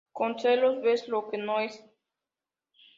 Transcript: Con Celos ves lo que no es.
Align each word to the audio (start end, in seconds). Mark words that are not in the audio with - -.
Con 0.17 0.31
Celos 0.41 0.81
ves 0.85 1.07
lo 1.09 1.19
que 1.29 1.37
no 1.37 1.59
es. 1.59 1.75